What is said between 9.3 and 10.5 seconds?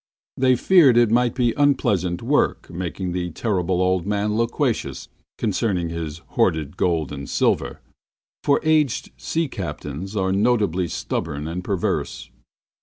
captains are